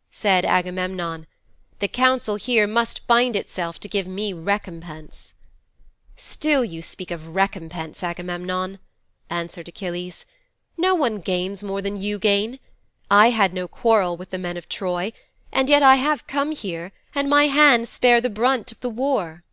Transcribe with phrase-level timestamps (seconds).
[0.10, 1.26] "''Said Agamemnon:
[1.78, 5.34] "The council here must bind itself to give me recompense."'
[6.16, 8.78] '"Still you speak of recompense, Agamemnon,"
[9.28, 10.24] answered Achilles.
[10.78, 12.60] "No one gains more than you gain.
[13.10, 15.12] I had no quarrel with the men of Troy,
[15.52, 19.44] and yet I have come here, and my hands bear the brunt of the war."'